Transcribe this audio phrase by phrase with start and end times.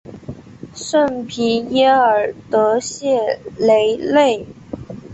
[0.73, 4.43] 圣皮耶尔德谢雷内。